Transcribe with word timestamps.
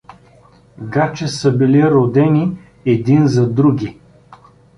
Гаче 0.81 1.27
са 1.27 1.57
били 1.57 1.91
родени 1.91 2.57
един 2.85 3.27
за 3.27 3.49
други. 3.53 3.99